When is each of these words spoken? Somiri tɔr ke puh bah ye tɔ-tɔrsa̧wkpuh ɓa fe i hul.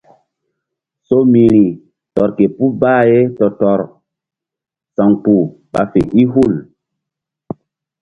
Somiri 1.07 1.65
tɔr 2.15 2.29
ke 2.37 2.45
puh 2.55 2.71
bah 2.81 3.03
ye 3.11 3.19
tɔ-tɔrsa̧wkpuh 3.37 5.43
ɓa 5.71 5.81
fe 5.91 6.01
i 6.21 6.23
hul. 6.31 6.53